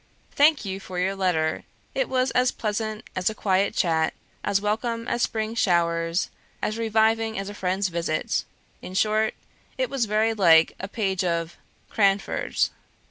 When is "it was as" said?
1.93-2.49